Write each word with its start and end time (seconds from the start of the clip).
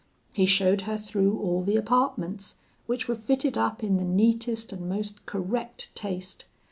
He 0.33 0.47
showed 0.47 0.81
her 0.89 0.97
through 0.97 1.37
all 1.39 1.61
the 1.61 1.75
apartments, 1.77 2.55
which 2.87 3.07
were 3.07 3.13
fitted 3.13 3.55
up 3.55 3.83
in 3.83 3.97
the 3.97 4.03
neatest 4.03 4.73
and 4.73 4.89
most 4.89 5.23
correct 5.27 5.93
taste. 5.93 6.45